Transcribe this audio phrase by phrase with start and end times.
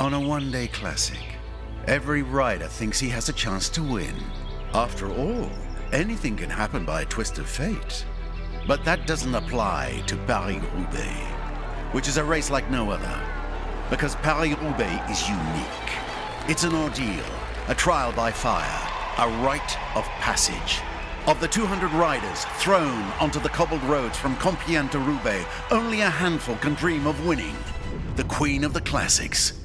[0.00, 1.36] On a one day classic,
[1.86, 4.14] every rider thinks he has a chance to win.
[4.72, 5.50] After all,
[5.92, 8.06] anything can happen by a twist of fate.
[8.66, 11.14] But that doesn't apply to Paris Roubaix,
[11.92, 13.20] which is a race like no other.
[13.90, 15.90] Because Paris Roubaix is unique.
[16.48, 17.26] It's an ordeal,
[17.68, 18.88] a trial by fire,
[19.18, 20.80] a rite of passage.
[21.26, 26.08] Of the 200 riders thrown onto the cobbled roads from Compiègne to Roubaix, only a
[26.08, 27.54] handful can dream of winning.
[28.16, 29.59] The queen of the classics.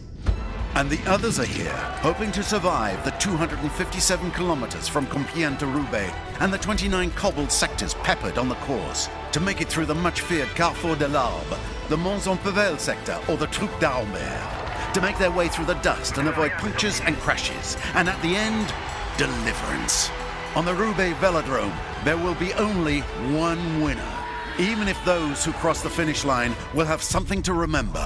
[0.75, 1.71] And the others are here,
[2.01, 7.93] hoping to survive the 257 kilometers from Compiègne to Roubaix and the 29 cobbled sectors
[7.93, 11.57] peppered on the course, to make it through the much feared Carrefour de l'Arbre,
[11.87, 16.27] the Mons-en-Pevel sector, or the Truc d'Albert, to make their way through the dust and
[16.27, 18.73] avoid punctures and crashes, and at the end,
[19.17, 20.09] deliverance.
[20.55, 22.99] On the Roubaix Velodrome, there will be only
[23.31, 24.13] one winner,
[24.59, 28.05] even if those who cross the finish line will have something to remember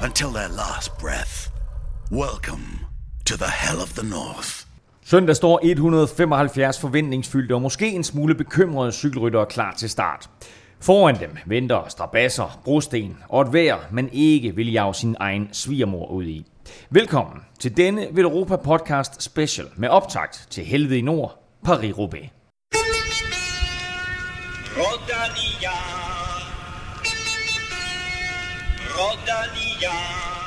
[0.00, 1.49] until their last breath.
[2.12, 2.86] Welcome
[3.26, 4.66] to the hell of the North.
[5.04, 10.30] Søndag står 175 forventningsfyldte og måske en smule bekymrede cykelryttere klar til start.
[10.80, 16.06] Foran dem venter strabasser, brosten og et vejr, man ikke vil jage sin egen svigermor
[16.06, 16.46] ud i.
[16.90, 22.28] Velkommen til denne Europa Podcast Special med optakt til Helvede i Nord, Paris-Roubaix.
[24.76, 25.70] Rodania.
[28.96, 30.39] Rodania.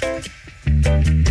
[0.00, 0.28] Thank
[1.08, 1.27] you.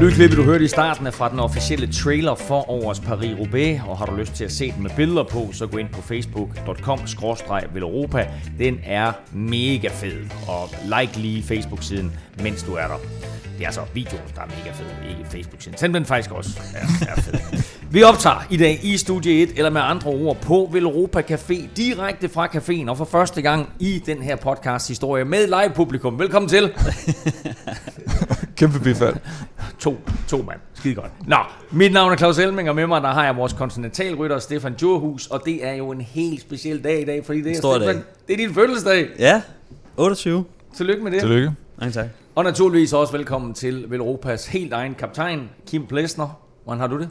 [0.00, 4.06] Lydklippet, du hørte i starten er fra den officielle trailer for årets Paris-Roubaix, og har
[4.06, 8.26] du lyst til at se den med billeder på, så gå ind på facebook.com-veleuropa.
[8.58, 10.16] Den er mega fed,
[10.48, 12.96] og like lige Facebook-siden, mens du er der.
[13.58, 15.78] Det er altså videoen, der er mega fed, ikke Facebook-siden.
[15.78, 17.34] Send den faktisk også Ja, er fed.
[17.90, 22.28] Vi optager i dag i Studie 1, eller med andre ord på Veleuropa Café, direkte
[22.28, 26.18] fra caféen, og for første gang i den her podcast-historie med live-publikum.
[26.18, 26.72] Velkommen til.
[28.56, 29.16] Kæmpe bifald.
[29.86, 29.96] To,
[30.28, 30.60] to mand.
[30.74, 31.28] Skide godt.
[31.28, 31.36] Nå,
[31.70, 35.26] mit navn er Claus Elming, og med mig der har jeg vores kontinentalrytter Stefan Djurhus,
[35.26, 37.94] og det er jo en helt speciel dag i dag, fordi det er, Stor Stefan,
[37.94, 38.04] dag.
[38.28, 39.08] det er din fødselsdag.
[39.18, 39.42] Ja,
[39.96, 40.44] 28.
[40.76, 41.20] Tillykke med det.
[41.20, 41.52] Tillykke.
[41.78, 42.06] Mange tak.
[42.34, 46.40] Og naturligvis også velkommen til Velropas helt egen kaptajn, Kim Plesner.
[46.64, 47.08] Hvordan har du det?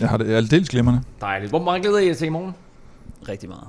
[0.00, 1.00] Jeg har det aldeles glimrende.
[1.20, 1.50] Dejligt.
[1.50, 2.54] Hvor meget glæder I jer til i morgen?
[3.28, 3.68] Rigtig meget.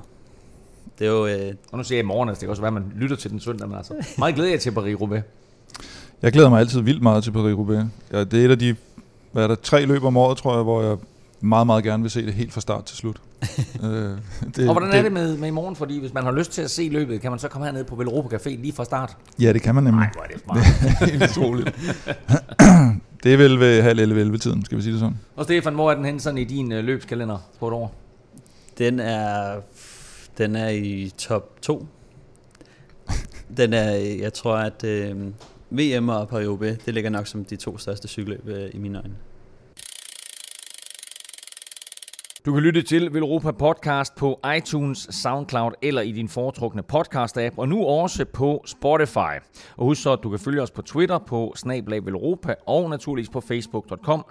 [0.99, 1.27] Det er jo...
[1.27, 3.15] Øh, Og nu siger jeg i morgen, altså det kan også være, at man lytter
[3.15, 3.93] til den søndag, men altså.
[4.17, 5.21] Meget glæder jeg til Paris-Roubaix.
[6.21, 7.85] Jeg glæder mig altid vildt meget til Paris-Roubaix.
[8.11, 8.75] Ja, det er et af de
[9.31, 10.97] hvad er der, tre løb om året, tror jeg, hvor jeg
[11.41, 13.21] meget, meget gerne vil se det helt fra start til slut.
[13.83, 13.89] øh,
[14.55, 15.75] det, Og hvordan er det med, med i morgen?
[15.75, 17.95] Fordi hvis man har lyst til at se løbet, kan man så komme herned på
[17.95, 19.17] Velropa Café lige fra start?
[19.39, 19.99] Ja, det kan man nemlig.
[19.99, 21.09] Nej, hvor er det smart.
[21.11, 21.75] Helt utroligt.
[23.23, 25.17] det er vel ved halv 11 11 tiden, skal vi sige det sådan.
[25.35, 27.95] Og Stefan, hvor er den hen sådan i din øh, løbskalender på et år?
[28.79, 29.55] den er...
[30.37, 31.87] Den er i top 2.
[33.57, 33.91] Den er...
[34.21, 35.15] Jeg tror, at øh,
[35.71, 39.15] VM og paris det ligger nok som de to største cykelløb øh, i mine øjne.
[42.45, 47.69] Du kan lytte til Velropa Podcast på iTunes, SoundCloud eller i din foretrukne podcast-app, og
[47.69, 49.43] nu også på Spotify.
[49.77, 53.29] Og husk så, at du kan følge os på Twitter på snablag Velropa og naturligvis
[53.29, 54.25] på facebook.com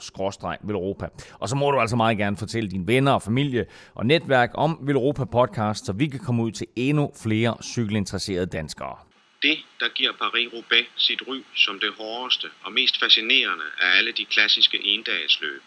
[0.63, 1.09] Velropa.
[1.39, 4.79] Og så må du altså meget gerne fortælle dine venner og familie og netværk om
[4.83, 9.08] Velropa Podcast, så vi kan komme ud til endnu flere cykelinteresserede danskere.
[9.43, 14.25] Det, der giver Paris-Roubaix sit ry som det hårdeste og mest fascinerende af alle de
[14.25, 15.63] klassiske endagsløb,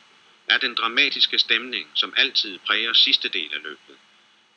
[0.48, 3.98] er den dramatiske stemning, som altid præger sidste del af løbet.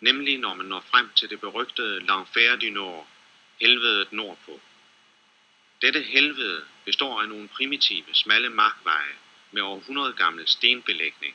[0.01, 3.09] Nemlig når man når frem til det berygtede L'Enfer du Nord,
[3.61, 4.61] helvedet nordpå.
[5.83, 9.15] Dette helvede består af nogle primitive, smalle markveje
[9.53, 11.35] med århundrede gammel stenbelægning.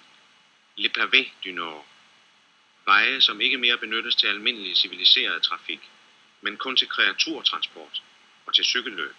[0.76, 1.88] Le Pavé du Nord.
[2.86, 5.80] Veje, som ikke mere benyttes til almindelig civiliseret trafik,
[6.42, 8.04] men kun til kreaturtransport
[8.46, 9.16] og til cykelløb.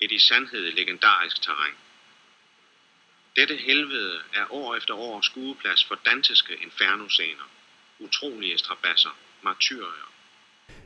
[0.00, 1.74] Et i sandhed legendarisk terræn.
[3.36, 7.50] Dette helvede er år efter år skueplads for danteske infernoscener,
[7.98, 10.12] utrolige strabasser, martyrier,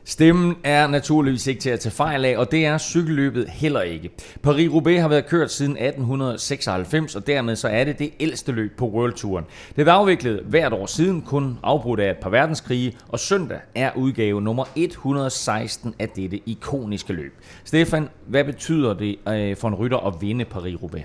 [0.09, 4.09] Stemmen er naturligvis ikke til at tage fejl af, og det er cykelløbet heller ikke.
[4.47, 8.87] Paris-Roubaix har været kørt siden 1896, og dermed så er det det ældste løb på
[8.87, 9.45] World Touren.
[9.75, 13.91] Det er afviklet hvert år siden, kun afbrudt af et par verdenskrige, og søndag er
[13.95, 17.33] udgave nummer 116 af dette ikoniske løb.
[17.63, 21.03] Stefan, hvad betyder det øh, for en rytter at vinde Paris-Roubaix?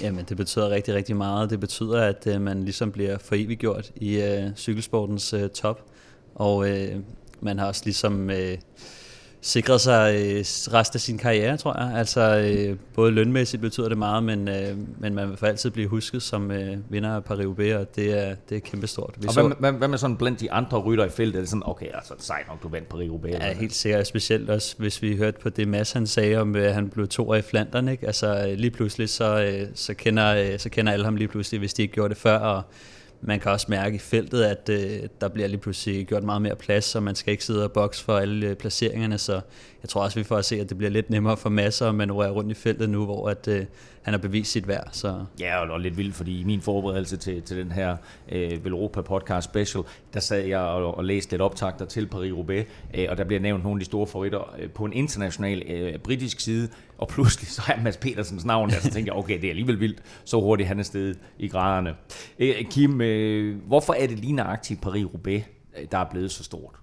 [0.00, 1.50] Jamen, det betyder rigtig, rigtig meget.
[1.50, 5.82] Det betyder, at øh, man ligesom bliver for evigt gjort i øh, cykelsportens øh, top.
[6.34, 6.96] Og øh,
[7.40, 8.58] man har også ligesom øh,
[9.40, 10.38] sikret sig øh,
[10.74, 11.98] resten af sin karriere, tror jeg.
[11.98, 15.88] Altså øh, både lønmæssigt betyder det meget, men, øh, men man vil for altid blive
[15.88, 19.14] husket som øh, vinder af Paris-Roubaix, og det er, det er kæmpestort.
[19.18, 21.36] Vi og så, hvad, hvad, hvad med sådan blandt de andre rytter i feltet?
[21.36, 23.30] Er det sådan, okay, altså sejt nok, du vandt Paris-Roubaix?
[23.30, 24.06] Ja, helt sikkert.
[24.06, 27.34] Specielt også, hvis vi hørte på det Mads, han sagde om, at han blev to
[27.34, 27.88] i Flandern.
[27.88, 28.06] Ikke?
[28.06, 31.94] Altså lige pludselig, så, så, kender, så kender alle ham lige pludselig, hvis de ikke
[31.94, 32.62] gjorde det før, og
[33.20, 36.56] man kan også mærke i feltet, at øh, der bliver lige pludselig gjort meget mere
[36.56, 39.40] plads, så man skal ikke sidde og bokse for alle øh, placeringerne, så
[39.82, 41.94] jeg tror også, vi får at se, at det bliver lidt nemmere for masser at
[41.94, 43.64] manøvrere rundt i feltet nu, hvor at, øh,
[44.02, 44.88] han har bevist sit værd.
[44.92, 45.24] Så.
[45.40, 47.96] Ja, og, og lidt vildt, fordi i min forberedelse til, til den her
[48.28, 49.84] øh, Velropa podcast special,
[50.14, 53.64] der sad jeg og, og læste lidt optagter til Paris-Roubaix, øh, og der bliver nævnt
[53.64, 57.62] nogle af de store favoritter øh, på en international øh, britisk side, og pludselig så
[57.68, 60.68] er Mads Petersens navn der, så tænker jeg, okay, det er alligevel vildt, så hurtigt
[60.68, 61.94] han er sted i graderne.
[62.38, 65.42] Øh, Kim, øh, hvorfor er det lige nøjagtigt Paris-Roubaix,
[65.78, 66.74] øh, der er blevet så stort?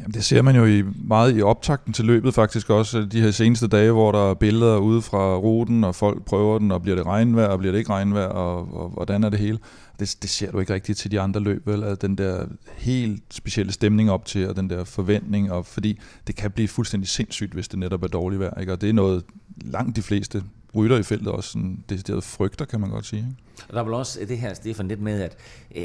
[0.00, 3.30] Jamen, det ser man jo i, meget i optakten til løbet faktisk også, de her
[3.30, 6.96] seneste dage, hvor der er billeder ude fra ruten, og folk prøver den, og bliver
[6.96, 9.58] det regnvejr, og bliver det ikke regnvejr, og, og, og hvordan er det hele.
[10.00, 11.84] Det, det ser du ikke rigtigt til de andre løb, vel?
[11.84, 16.36] Altså, den der helt specielle stemning op til, og den der forventning, og fordi det
[16.36, 18.72] kan blive fuldstændig sindssygt, hvis det netop er dårligt vejr, ikke?
[18.72, 19.24] og det er noget
[19.56, 20.42] langt de fleste
[20.76, 23.18] rytter i feltet også sådan decideret frygter, kan man godt sige.
[23.18, 23.36] Ikke?
[23.68, 25.36] Og der er vel også det her, Stefan, lidt med, at
[25.76, 25.84] øh,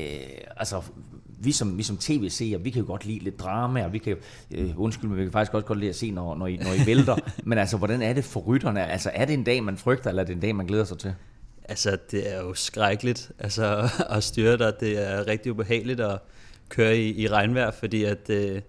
[0.58, 0.82] altså,
[1.40, 4.18] vi som, vi som tv-seere, vi kan jo godt lide lidt drama, og vi kan,
[4.52, 6.74] øh, undskyld, men vi kan faktisk også godt lide at se, når, når, I, når
[6.74, 7.16] I vælter.
[7.44, 8.86] men altså, hvordan er det for rytterne?
[8.86, 10.98] Altså, er det en dag, man frygter, eller er det en dag, man glæder sig
[10.98, 11.14] til?
[11.70, 14.74] Altså, det er jo skrækkeligt altså, at styre dig.
[14.80, 16.20] Det er rigtig ubehageligt at
[16.70, 18.30] køre i, i regnvejr, fordi at...
[18.30, 18.62] Øh,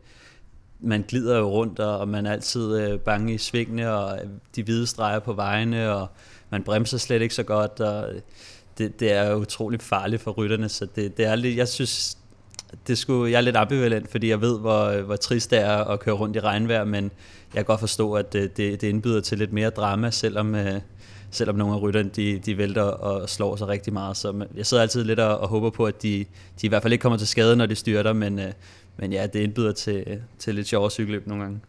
[0.80, 4.62] man glider jo rundt, og man er altid øh, bange i svingene, og øh, de
[4.62, 6.06] hvide streger på vejene, og
[6.50, 8.20] man bremser slet ikke så godt, og øh,
[8.78, 12.18] det, det er utroligt farligt for rytterne, så det, det er lidt, jeg synes,
[12.86, 15.76] det skulle, jeg er lidt ambivalent, fordi jeg ved, hvor, øh, hvor trist det er
[15.76, 19.38] at køre rundt i regnvejr, men jeg kan godt forstå, at det, det indbyder til
[19.38, 20.80] lidt mere drama, selvom, øh,
[21.36, 24.16] selvom nogle af rytterne de, de vælter og slår sig rigtig meget.
[24.16, 26.24] Så jeg sidder altid lidt og, og håber på, at de,
[26.60, 28.52] de i hvert fald ikke kommer til skade, når de styrter, men, øh,
[28.96, 31.60] men ja, det indbyder til, til lidt sjovere cykelløb nogle gange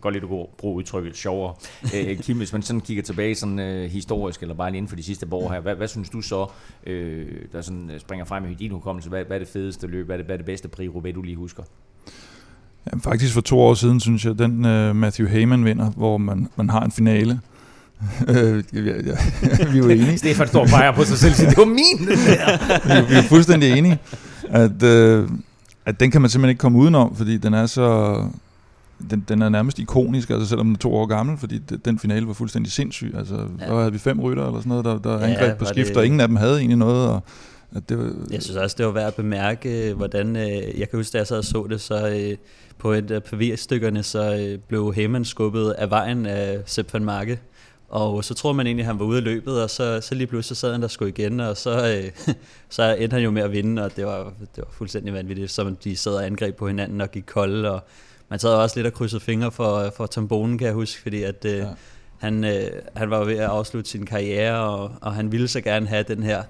[0.00, 1.54] godt lidt at bruge udtrykket sjovere.
[1.94, 4.96] Øh, Kim, hvis man sådan kigger tilbage sådan, øh, historisk, eller bare lige inden for
[4.96, 6.46] de sidste år her, hvad, hvad synes du så,
[6.86, 9.08] øh, der sådan øh, springer frem i din hukommelse?
[9.08, 10.06] Hvad, hvad er det fedeste løb?
[10.06, 11.62] Hvad er det, hvad er det bedste pri du lige husker?
[12.86, 16.48] Jamen, faktisk for to år siden, synes jeg, den uh, Matthew Heyman vinder, hvor man,
[16.56, 17.40] man har en finale.
[18.28, 20.18] Øh, vi er jo enige.
[20.18, 22.58] Stefan står og peger på sig selv siger, det var min, den der.
[23.02, 23.98] vi, vi er fuldstændig enige,
[24.50, 25.28] at, øh,
[25.86, 28.16] at den kan man simpelthen ikke komme udenom, fordi den er så,
[29.10, 32.26] den, den er nærmest ikonisk, altså selvom den er to år gammel, fordi den finale
[32.26, 33.14] var fuldstændig sindssyg.
[33.18, 33.66] Altså, ja.
[33.66, 35.96] der havde vi fem rytter eller sådan noget, der, der ja, angreb på skift, det...
[35.96, 37.08] og ingen af dem havde egentlig noget.
[37.08, 37.22] Og,
[37.76, 40.98] at det var, jeg synes også, det var værd at bemærke, hvordan, øh, jeg kan
[40.98, 42.36] huske, da jeg sad og så det, så øh,
[42.78, 47.38] på et af pavirstykkerne, så øh, blev Heyman skubbet af vejen af Sepp van Marke.
[47.88, 50.26] Og så tror man egentlig, at han var ude af løbet, og så, så lige
[50.26, 52.34] pludselig så sad han der sgu igen, og så, øh,
[52.68, 55.76] så endte han jo med at vinde, og det var, det var fuldstændig vanvittigt, som
[55.76, 57.80] de sad og angreb på hinanden og gik kolde, og
[58.28, 61.44] man sad også lidt og krydsede fingre for, for Tombonen, kan jeg huske, fordi at,
[61.44, 61.66] øh, ja.
[62.18, 65.86] han, øh, han var ved at afslutte sin karriere, og, og han ville så gerne
[65.86, 66.42] have den her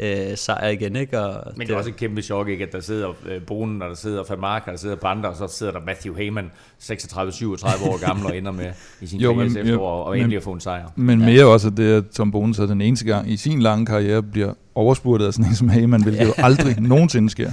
[0.00, 0.96] øh, sejr igen.
[0.96, 1.20] Ikke?
[1.20, 2.64] Og Men det er også et kæmpe chok, ikke?
[2.64, 5.36] at der sidder øh, Bonen, og der sidder Van Mark, og der sidder Panda, og
[5.36, 6.50] så sidder der Matthew Heyman,
[6.82, 10.52] 36-37 år gammel, og ender med i sin jo, karriere efter og, endelig at få
[10.52, 10.88] en sejr.
[10.96, 11.26] Men ja.
[11.26, 14.52] mere også, det at Tom Bonen så den eneste gang i sin lange karriere bliver
[14.74, 16.26] overspurtet af sådan en som Heyman, hvilket ja.
[16.26, 17.50] jo aldrig nogensinde sker.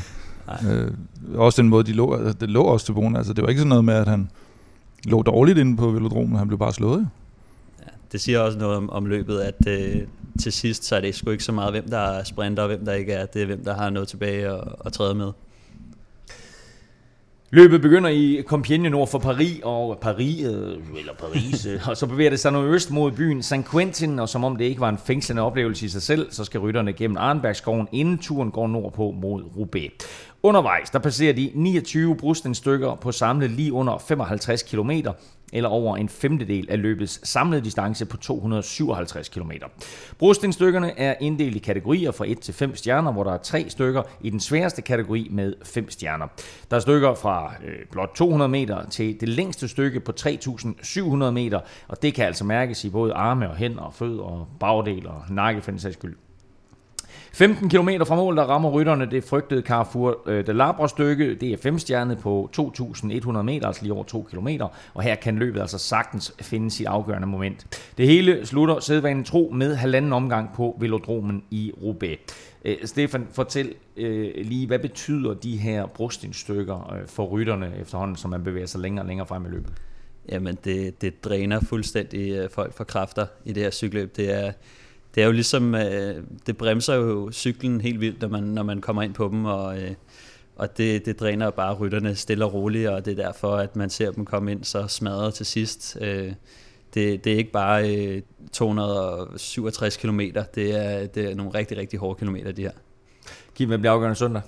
[0.70, 0.92] Øh,
[1.36, 3.16] også den måde, de lå, altså, det lå også til Bonen.
[3.16, 4.30] Altså, det var ikke sådan noget med, at han
[5.06, 7.08] lå dårligt inde på velodromen, han blev bare slået.
[8.12, 10.02] Det siger også noget om, om løbet, at øh,
[10.42, 12.86] til sidst, så er det sgu ikke så meget, hvem der er sprinter og hvem
[12.86, 13.26] der ikke er.
[13.26, 15.32] Det er, hvem der har noget tilbage og, at træde med.
[17.54, 22.08] Løbet begynder i Compiègne nord for Paris, og Paris, øh, eller Paris, øh, og så
[22.08, 24.98] bevæger det sig nordøst mod byen San Quentin, og som om det ikke var en
[24.98, 29.44] fængslende oplevelse i sig selv, så skal rytterne gennem Arnbergskoven, inden turen går nordpå mod
[29.58, 29.92] Roubaix.
[30.44, 34.92] Undervejs, der passerer de 29 brustensstykker på samlet lige under 55 km,
[35.52, 39.52] eller over en femtedel af løbets samlede distance på 257 km.
[40.20, 44.04] Brostenstykkerne er inddelt i kategorier fra 1 til 5 stjerner, hvor der er tre stykker
[44.22, 46.28] i den sværeste kategori med 5 stjerner.
[46.72, 51.60] Der er stykker fra øh, blot 200 meter til det længste stykke på 3700 meter,
[51.88, 55.24] og det kan altså mærkes i både arme og hænder og fødder og bagdel og
[55.30, 56.16] nakke for den sags skyld.
[57.34, 61.36] 15 km fra mål, der rammer rytterne det frygtede Carrefour øh, de Labre stykke.
[61.36, 64.48] Det er femstjernet på 2.100 meter, altså lige over 2 km.
[64.94, 67.88] Og her kan løbet altså sagtens finde sit afgørende moment.
[67.98, 72.20] Det hele slutter sædvanen tro med halvanden omgang på velodromen i Roubaix.
[72.66, 78.30] Øh, Stefan, fortæl øh, lige, hvad betyder de her brustindstykker øh, for rytterne efterhånden, som
[78.32, 79.74] man bevæger sig længere og længere frem i løbet?
[80.30, 84.16] jamen det, det dræner fuldstændig øh, folk for kræfter i det her cykeløb.
[84.16, 84.52] Det er,
[85.16, 88.82] det er jo ligesom, øh, det bremser jo cyklen helt vildt, når man, når man
[88.82, 89.92] kommer ind på dem, og, øh,
[90.56, 93.90] og det, det dræner bare rytterne stille og roligt, og det er derfor, at man
[93.90, 95.98] ser dem komme ind så smadret til sidst.
[96.02, 96.34] Øh,
[96.94, 100.20] det, det er ikke bare øh, 267 km,
[100.56, 102.72] det er, det er nogle rigtig, rigtig hårde kilometer, de her.
[103.56, 104.42] Kim, hvad bliver afgørende søndag?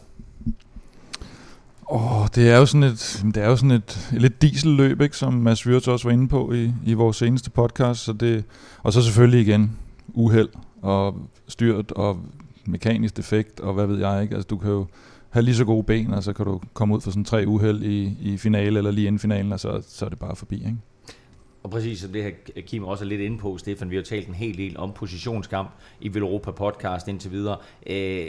[1.91, 5.17] Åh, det er jo sådan et, det er jo sådan et, et lidt dieselløb, ikke,
[5.17, 8.03] som Mads Wirtz også var inde på i, i vores seneste podcast.
[8.03, 8.43] Så det,
[8.83, 9.77] og så selvfølgelig igen
[10.13, 10.49] uheld
[10.81, 11.15] og
[11.47, 12.21] styrt og
[12.65, 14.35] mekanisk defekt og hvad ved jeg ikke.
[14.35, 14.85] Altså du kan jo
[15.29, 17.83] have lige så gode ben, og så kan du komme ud for sådan tre uheld
[17.83, 20.55] i, i finale eller lige inden finalen, og så, så er det bare forbi.
[20.55, 20.77] Ikke?
[21.63, 24.27] Og præcis som det her Kim også er lidt inde på, Stefan, vi har talt
[24.27, 25.69] en hel del om positionskamp
[26.01, 27.57] i Europa podcast indtil videre.
[27.87, 28.27] Øh,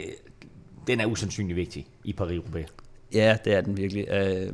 [0.87, 2.65] den er usandsynlig vigtig i Paris-Roubaix.
[3.13, 4.07] Ja, det er den virkelig.
[4.09, 4.53] Øh,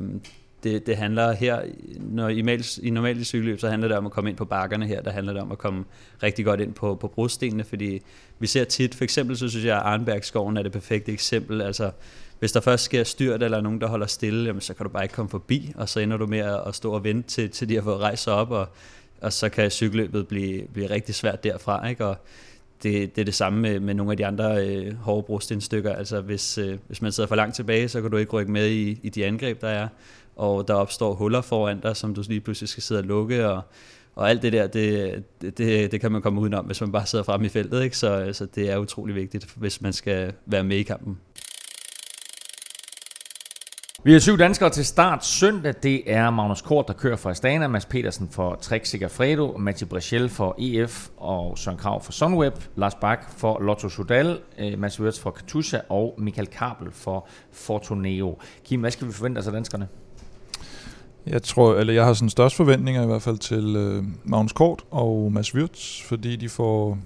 [0.62, 1.62] det, det handler her,
[1.98, 4.86] når i, normalt, i normalt cykelløb, så handler det om at komme ind på bakkerne
[4.86, 5.84] her, der handler det om at komme
[6.22, 8.00] rigtig godt ind på, på brostenene, fordi
[8.38, 11.90] vi ser tit, for eksempel så synes jeg, at Arnbergskoven er det perfekte eksempel, altså
[12.38, 15.02] hvis der først sker styrt, eller nogen, der holder stille, jamen, så kan du bare
[15.02, 17.74] ikke komme forbi, og så ender du med at stå og vente til, til de
[17.74, 18.68] har fået rejst sig op, og,
[19.20, 22.06] og så kan cykelløbet blive, blive rigtig svært derfra, ikke?
[22.06, 22.16] og
[22.82, 25.94] det, det er det samme med, med nogle af de andre øh, hårde brostenstykker.
[25.94, 28.68] Altså hvis, øh, hvis man sidder for langt tilbage, så kan du ikke rykke med
[28.68, 29.88] i, i de angreb, der er.
[30.36, 33.48] Og der opstår huller foran dig, som du lige pludselig skal sidde og lukke.
[33.48, 33.62] Og,
[34.14, 37.24] og alt det der, det, det, det, kan man komme udenom, hvis man bare sidder
[37.24, 37.82] fremme i feltet.
[37.82, 37.96] Ikke?
[37.96, 41.18] Så, så det er utrolig vigtigt, hvis man skal være med i kampen.
[44.04, 45.74] Vi har syv danskere til start søndag.
[45.82, 50.28] Det er Magnus Kort, der kører for Astana, Mads Petersen for Trek Segafredo, Mathieu Brechel
[50.28, 55.20] for EF og Søren Krav for Sunweb, Lars Bak for Lotto Sudal, øh, Mads Wirtz
[55.20, 58.38] for Katusha og Michael Kabel for Fortuneo.
[58.64, 59.88] Kim, hvad skal vi forvente os af danskerne?
[61.26, 64.84] Jeg tror, eller jeg har sådan størst forventninger i hvert fald til øh, Magnus Kort
[64.90, 66.98] og Mads Wirtz, fordi de får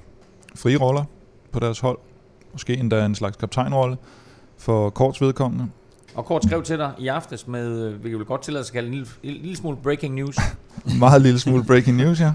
[0.54, 1.04] frie roller
[1.52, 1.99] på deres hold.
[2.52, 3.96] Måske endda en slags kaptajnrolle
[4.58, 5.66] for Korts vedkommende.
[6.14, 8.70] Og Kort skrev til dig i aftes med, øh, vi kan vel godt tillade os
[8.70, 10.37] at kalde en lille, en lille smule breaking news.
[10.99, 12.32] Meget lille smule breaking news, ja.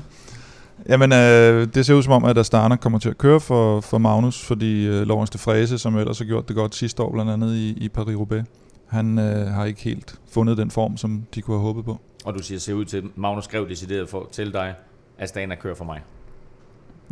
[0.89, 3.97] Jamen, øh, det ser ud som om, at Astana kommer til at køre for, for
[3.97, 7.31] Magnus, fordi øh, Lawrence de Frese, som ellers har gjort det godt sidste år, blandt
[7.31, 8.43] andet i, i Paris-Roubaix,
[8.91, 12.00] han øh, har ikke helt fundet den form, som de kunne have håbet på.
[12.25, 14.75] Og du siger, ser ud til, Magnus skrev decideret for, til dig, at
[15.19, 16.01] Astana kører for mig.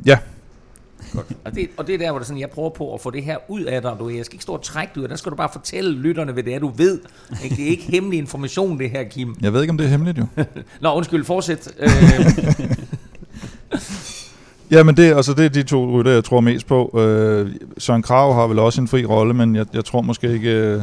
[0.05, 0.17] Ja,
[1.13, 1.27] Godt.
[1.45, 3.23] Og, det, og det er der, hvor det sådan, jeg prøver på at få det
[3.23, 3.95] her ud af dig.
[3.99, 5.07] Du, jeg skal ikke stå og trække det ud.
[5.07, 6.99] Der skal du bare fortælle lytterne, hvad det er, du ved.
[7.43, 7.55] Ikke?
[7.55, 9.35] Det er ikke hemmelig information, det her, Kim.
[9.41, 10.25] jeg ved ikke, om det er hemmeligt jo.
[10.81, 11.73] Nå, undskyld, fortsæt.
[11.79, 11.89] Øh,
[14.71, 16.99] Ja, men det, altså det er de to rytter, jeg tror mest på.
[16.99, 20.49] Øh, Søren Krav har vel også en fri rolle, men jeg, jeg tror måske ikke...
[20.49, 20.81] Øh,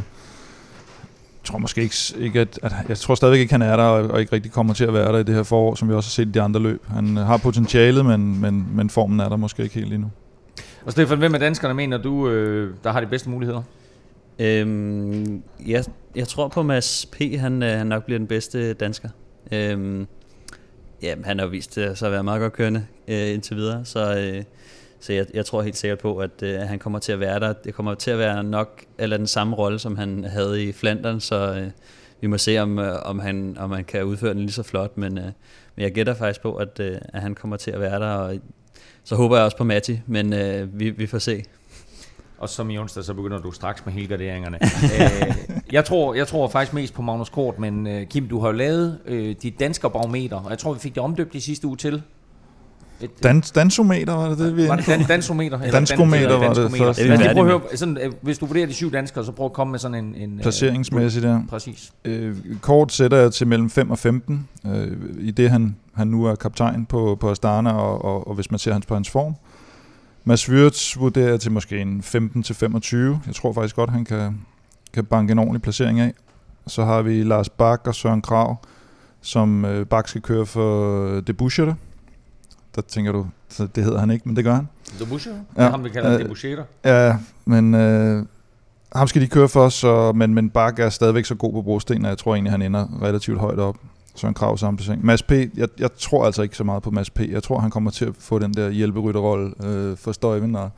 [1.47, 4.21] tror måske ikke, ikke at, at, jeg tror stadigvæk ikke, han er der, og, og
[4.21, 6.11] ikke rigtig kommer til at være der i det her forår, som vi også har
[6.11, 6.87] set i de andre løb.
[6.88, 10.11] Han har potentialet, men, men, men formen er der måske ikke helt endnu.
[10.85, 13.62] og Stefan, hvem af danskerne mener du, øh, der har de bedste muligheder?
[14.38, 15.85] Øhm, jeg,
[16.15, 17.17] jeg tror på Mads P.
[17.38, 19.09] Han, øh, han nok bliver den bedste dansker.
[19.53, 20.07] Øhm,
[21.03, 24.19] jamen, han har vist øh, sig at være meget godt kørende øh, indtil videre, så,
[24.19, 24.45] øh,
[25.00, 27.53] så jeg, jeg tror helt sikkert på, at øh, han kommer til at være der.
[27.53, 31.21] Det kommer til at være nok eller den samme rolle, som han havde i Flandern,
[31.21, 31.71] så øh,
[32.21, 34.97] vi må se, om, øh, om, han, om han kan udføre den lige så flot,
[34.97, 35.25] men, øh,
[35.76, 38.35] men jeg gætter faktisk på, at, øh, at han kommer til at være der, og
[39.05, 41.43] så håber jeg også på Matti, men øh, vi, vi får se.
[42.38, 44.59] Og som i onsdag, så begynder du straks med helgarderingerne.
[44.95, 45.35] øh,
[45.73, 48.53] jeg, tror, jeg tror faktisk mest på Magnus Kort, men øh, Kim, du har jo
[48.53, 51.76] lavet øh, dit dansker barometer, og jeg tror, vi fik det omdøbt i sidste uge
[51.76, 52.03] til.
[53.00, 55.59] Et, Dans, dansometer, var det det, vi var det dan, dansometer?
[55.59, 56.99] eller Danskometer dan- var det først.
[57.00, 57.17] Ja.
[57.17, 59.53] lige prøve at høre, sådan, øh, hvis du vurderer de syv danskere, så prøv at
[59.53, 60.15] komme med sådan en...
[60.15, 61.41] en øh, Placeringsmæssigt der.
[61.49, 61.93] Præcis.
[62.05, 64.87] Øh, kort sætter jeg til mellem 5 og 15, øh,
[65.19, 68.59] i det han, han nu er kaptajn på, på Astana, og, og, og hvis man
[68.59, 69.35] ser hans på hans form.
[70.25, 73.21] Mads Wirtz vurderer jeg til måske en 15 til 25.
[73.26, 74.38] Jeg tror faktisk godt, han kan,
[74.95, 76.12] kan banke en ordentlig placering af.
[76.67, 78.57] Så har vi Lars Bak og Søren Krav,
[79.23, 81.75] som øh, Bak skal køre for Debuscher.
[82.76, 84.68] Der tænker du, så det hedder han ikke, men det gør han.
[84.99, 85.33] Deboucher?
[85.56, 85.71] Ja.
[85.71, 86.64] Ham vi kalder Øh, Deboucher.
[86.85, 88.26] Ja, men øh,
[88.92, 92.04] ham skal de køre for, så, men, men Bak er stadigvæk så god på brosten,
[92.04, 93.76] at jeg tror egentlig, han ender relativt højt op.
[94.14, 95.04] Så en krav samme placering.
[95.04, 97.21] Mads P., jeg, jeg tror altså ikke så meget på Mads P.
[97.21, 100.71] Jeg tror, han kommer til at få den der hjælperytterrolle øh, for Støjven, og,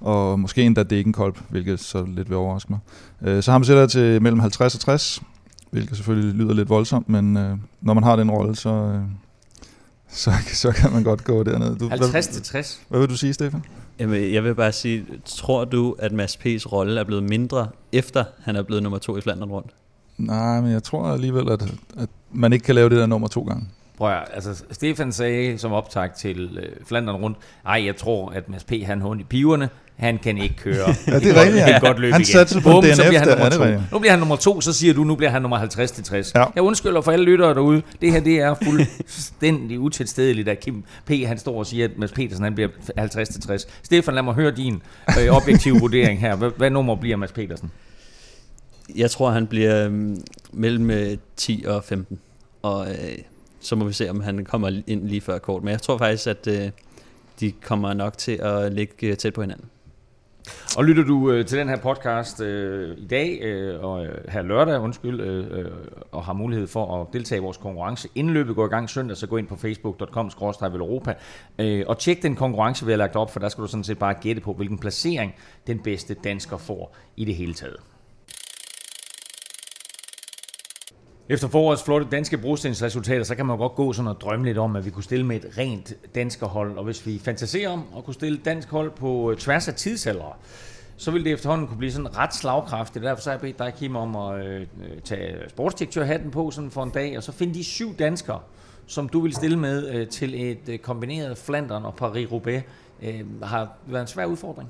[0.00, 2.78] og måske endda Degenkolb, hvilket så lidt vil overraske mig.
[3.22, 5.22] Øh, så ham sætter jeg til mellem 50 og 60,
[5.70, 9.00] hvilket selvfølgelig lyder lidt voldsomt, men øh, når man har den rolle, så, øh,
[10.14, 11.76] så, så kan man godt gå derned.
[11.76, 12.80] Du, 50 til hvad, 60.
[12.88, 13.64] hvad vil du sige, Stefan?
[13.98, 18.24] Jamen, jeg vil bare sige, tror du, at Mads P's rolle er blevet mindre, efter
[18.42, 19.70] han er blevet nummer to i Flandern rundt?
[20.18, 21.62] Nej, men jeg tror alligevel, at,
[21.96, 23.64] at man ikke kan lave det der nummer to gange.
[23.98, 28.48] Prøv at, altså, Stefan sagde som optag til øh, Flandern rundt, ej, jeg tror, at
[28.48, 28.72] Mads P.
[28.86, 30.88] han har i piverne, han kan ikke køre.
[31.06, 31.70] Ja, det er rigtigt, ja.
[31.70, 31.78] ja.
[31.78, 33.82] Godt løb Han satte sig på Bum, DNF så bliver han nummer er to.
[33.92, 36.32] Nu bliver han nummer to, så siger du, nu bliver han nummer 50-60.
[36.34, 36.44] Ja.
[36.54, 37.82] Jeg undskylder for alle lyttere derude.
[38.00, 41.10] Det her, det er fuldstændig utilstedeligt, at Kim P.
[41.26, 43.66] han står og siger, at Mads Petersen han bliver 50-60.
[43.82, 44.82] Stefan, lad mig høre din
[45.20, 46.36] øh, objektive vurdering her.
[46.36, 47.70] Hvad, hvad nummer bliver Mads Petersen?
[48.96, 50.20] Jeg tror, han bliver øhm,
[50.52, 52.18] mellem øh, 10 og 15.
[52.62, 53.18] Og øh,
[53.66, 55.62] så må vi se, om han kommer ind lige før kort.
[55.62, 56.70] Men jeg tror faktisk, at øh,
[57.40, 59.70] de kommer nok til at ligge øh, tæt på hinanden.
[60.76, 64.42] Og lytter du øh, til den her podcast øh, i dag, øh, og øh, her
[64.42, 65.70] lørdag, undskyld, øh, øh,
[66.12, 68.08] og har mulighed for at deltage i vores konkurrence.
[68.14, 70.30] Inden løbet går i gang søndag, så gå ind på facebook.com
[70.62, 71.14] Europa
[71.58, 73.98] øh, og tjek den konkurrence, vi har lagt op, for der skal du sådan set
[73.98, 75.34] bare gætte på, hvilken placering
[75.66, 77.76] den bedste dansker får i det hele taget.
[81.28, 84.76] Efter forårets flotte danske brostensresultater, så kan man godt gå sådan og drømme lidt om,
[84.76, 86.78] at vi kunne stille med et rent danskerhold.
[86.78, 90.32] Og hvis vi fantaserer om at kunne stille dansk hold på øh, tværs af tidsaldre,
[90.96, 93.04] så vil det efterhånden kunne blive sådan ret slagkraftigt.
[93.04, 94.66] Derfor så har jeg bedt dig, Kim, om at øh,
[95.04, 98.40] tage sportsdirektørhatten på sådan for en dag, og så finde de syv danskere,
[98.86, 102.62] som du vil stille med øh, til et øh, kombineret Flandern og Paris-Roubaix.
[103.02, 104.68] Øh, har været en svær udfordring.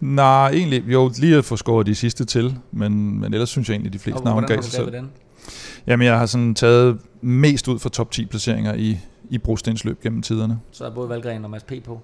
[0.00, 3.74] Nej, egentlig, jo, lige at få skåret de sidste til, men, men ellers synes jeg
[3.74, 4.94] egentlig, de fleste navne gav sig selv.
[5.86, 8.98] Jamen, jeg har sådan taget mest ud for top 10 placeringer i,
[9.30, 10.58] i brostensløb gennem tiderne.
[10.72, 11.72] Så er både Valgren og Mads P.
[11.84, 12.00] på.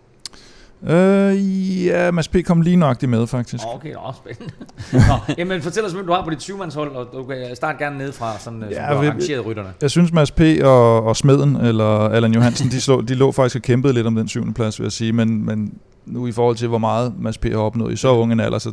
[0.87, 2.37] Øh, ja, Mads P.
[2.45, 3.65] kom lige nøjagtigt med, faktisk.
[3.75, 4.53] Okay, også spændende.
[4.93, 7.99] Nå, jamen fortæl os, hvem du har på dit syvmandshold, og du kan starte gerne
[7.99, 9.73] ned fra, sådan, ja, Ja, som du har arrangeret rytterne.
[9.83, 10.41] Jeg synes, Mads P.
[10.63, 14.15] og, og Smeden, eller Allan Johansen, de, slå, de lå faktisk og kæmpede lidt om
[14.15, 15.13] den syvende plads, vil jeg sige.
[15.13, 15.75] Men, men
[16.07, 17.45] nu i forhold til, hvor meget Mads P.
[17.45, 18.73] har opnået i så unge en alder, så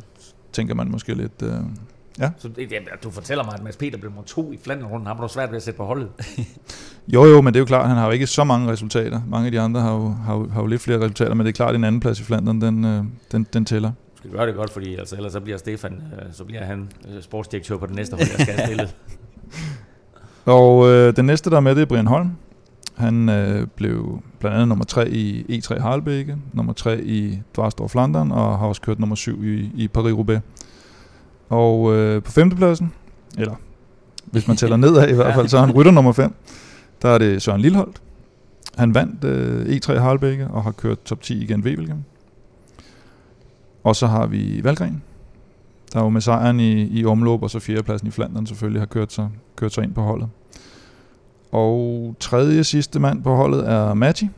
[0.53, 1.41] tænker man måske lidt...
[1.43, 1.51] Øh,
[2.37, 5.07] Så det, jamen, du fortæller mig, at Mads Peter blev nummer to i Flandern rundt.
[5.07, 6.09] Har du svært ved at sætte på holdet?
[7.13, 9.21] jo, jo, men det er jo klart, han har jo ikke så mange resultater.
[9.27, 11.51] Mange af de andre har jo, har jo, har jo lidt flere resultater, men det
[11.51, 13.89] er klart, at en anden plads i Flandern, den, øh, den, den tæller.
[13.89, 16.89] Du skal gøre det godt, fordi altså, ellers så bliver Stefan, øh, så bliver han
[17.15, 18.95] øh, sportsdirektør på det næste hold, jeg skal have stillet.
[20.45, 22.31] Og øh, den næste, der er med, det er Brian Holm.
[22.95, 28.31] Han øh, blev blandt andet nummer 3 i E3 Harlebække, nummer 3 i Dvarstor Flandern,
[28.31, 30.39] og har også kørt nummer 7 i, i Paris-Roubaix.
[31.49, 32.93] Og øh, på femtepladsen,
[33.37, 33.55] eller
[34.25, 36.33] hvis man tæller nedad i hvert fald, så er han rytter nummer 5.
[37.01, 38.01] Der er det Søren Lilleholdt.
[38.77, 42.03] Han vandt øh, E3 Harlebække og har kørt top 10 igen Wevelgem.
[43.83, 45.03] Og så har vi Valgren,
[45.93, 49.13] der jo med sejren i, i omløb og så fjerdepladsen i Flandern selvfølgelig har kørt
[49.13, 50.29] sig, kørt sig ind på holdet.
[51.51, 54.29] Og tredje sidste mand på holdet er Matti,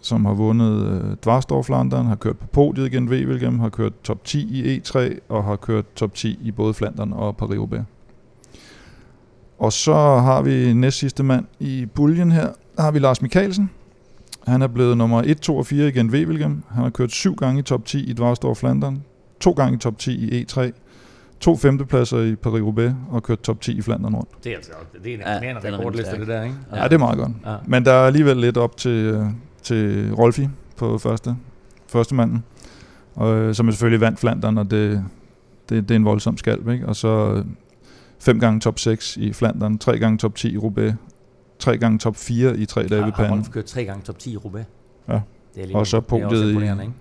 [0.00, 4.24] som har vundet øh, Dvarstor Flandern, har kørt på podiet igen Wevelgem, har kørt top
[4.24, 7.82] 10 i E3 og har kørt top 10 i både Flandern og Paris-Roubaix.
[9.58, 13.70] Og så har vi næst sidste mand i puljen her, der har vi Lars Mikkelsen.
[14.46, 16.62] Han er blevet nummer 1, 2 og 4 igen Wevelgem.
[16.70, 19.02] Han har kørt syv gange i top 10 i Dvarstor Flandern,
[19.40, 20.70] to gange i top 10 i E3,
[21.40, 24.44] to femtepladser i Paris-Roubaix og kørt top 10 i Flandern rundt.
[24.44, 24.72] Det er altså
[25.04, 26.56] det er en, Ja, ja, er rekordliste, det der, ikke?
[26.74, 27.30] Ja, det er meget godt.
[27.46, 27.56] Ja.
[27.66, 29.26] Men der er alligevel lidt op til, øh,
[29.68, 31.36] til Rolfi på første,
[31.88, 32.44] første manden,
[33.14, 35.04] og, øh, som er selvfølgelig vandt Flandern, og det,
[35.68, 36.68] det, det er en voldsom skalp.
[36.68, 36.86] Ikke?
[36.86, 37.44] Og så øh,
[38.20, 40.94] fem gange top 6 i Flandern, tre gange top 10 i Roubaix,
[41.58, 44.02] tre gange top 4 i tre dage ved Har, har panden, Rolf kørt tre gange
[44.02, 44.64] top 10 i Roubaix?
[45.08, 45.12] Ja.
[45.12, 45.20] Det
[45.56, 46.92] er alligevel- Og så podiet i- ikke?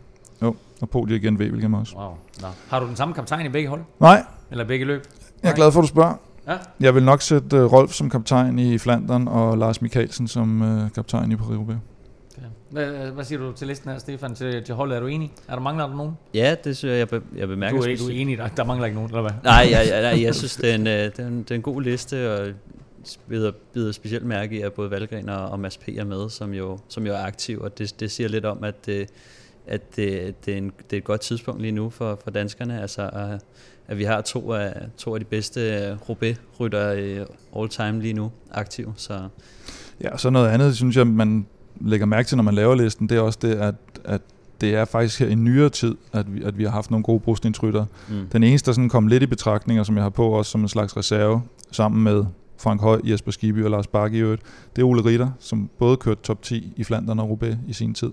[0.82, 1.96] og podiet igen Wevelgem også.
[1.96, 2.14] Wow.
[2.42, 2.48] Nå.
[2.70, 3.82] Har du den samme kaptajn i begge hold?
[4.00, 5.04] Nej, Eller begge løb?
[5.44, 6.14] jeg er glad for, at du spørger.
[6.48, 6.58] Ja.
[6.80, 10.90] Jeg vil nok sætte uh, Rolf som kaptajn i Flandern og Lars Mikkelsen som uh,
[10.96, 11.78] kaptajn i Paris-Roubaix.
[12.70, 14.36] Hvad, hvad siger du til listen her, Stefan?
[14.36, 15.34] Til, til holdet er du enig?
[15.48, 16.14] Er der mangler der nogen?
[16.34, 17.78] Ja, det synes jeg, jeg, be, jeg bemærker.
[17.78, 18.22] Du er, du er specielt.
[18.22, 19.32] enig, der, der mangler ikke nogen, eller hvad?
[19.44, 21.56] Nej, jeg, jeg, jeg, jeg synes, det er, en, øh, det, er en, det er
[21.56, 22.48] en god liste, og
[23.30, 25.88] bider, bider specielt mærke i, at både Valgren og, og Mads P.
[25.88, 28.86] er med, som jo, som jo er aktiv, og det, det siger lidt om, at,
[28.86, 29.10] det,
[29.68, 32.82] at det, det, er en, det er et godt tidspunkt lige nu for, for danskerne,
[32.82, 33.42] altså at,
[33.88, 37.26] at vi har to af, to af de bedste øh, Roubaix-rytter i
[37.58, 39.28] all time lige nu aktiv, så
[40.02, 41.48] Ja, og så noget andet, synes jeg, man
[41.82, 44.22] lægger mærke til, når man laver listen, det er også det, at, at
[44.62, 47.20] det er faktisk her i nyere tid, at vi, at vi har haft nogle gode
[47.20, 47.86] brostensrytter.
[48.10, 48.28] mm.
[48.32, 50.68] Den eneste, der sådan kom lidt i betragtninger, som jeg har på også som en
[50.68, 52.26] slags reserve, sammen med
[52.60, 54.42] Frank Høj, Jesper Skibby og Lars Bakke i øvrigt,
[54.76, 57.94] det er Ole Ritter, som både kørte top 10 i Flandern og Roubaix i sin
[57.94, 58.12] tid.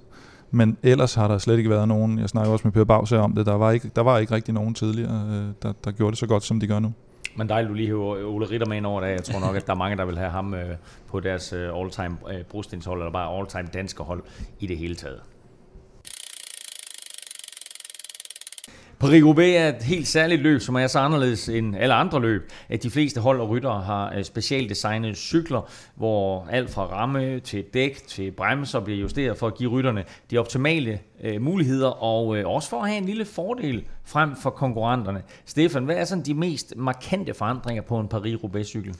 [0.50, 3.18] Men ellers har der slet ikke været nogen, jeg snakker også med Per Bags her
[3.18, 6.10] om det, der var ikke, der var ikke rigtig nogen tidligere, øh, der, der gjorde
[6.10, 6.92] det så godt, som de gør nu.
[7.36, 9.08] Men dejligt, du lige hæver Ole Ritter med ind over det.
[9.08, 10.76] Jeg tror nok, at der er mange, der vil have ham øh,
[11.08, 14.22] på deres øh, all-time øh, brostenshold, eller bare all-time danske hold
[14.60, 15.20] i det hele taget.
[19.04, 22.50] Paris-Roubaix er et helt særligt løb, som er så anderledes end alle andre løb.
[22.68, 27.64] At de fleste hold og ryttere har øh, specialdesignede cykler, hvor alt fra ramme til
[27.74, 32.48] dæk til bremser bliver justeret for at give rytterne de optimale øh, muligheder, og øh,
[32.48, 35.22] også for at have en lille fordel frem for konkurrenterne.
[35.44, 38.94] Stefan, hvad er sådan de mest markante forandringer på en Paris-Roubaix-cykel?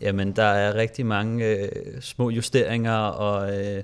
[0.00, 1.68] Jamen, der er rigtig mange øh,
[2.00, 3.58] små justeringer og...
[3.58, 3.82] Øh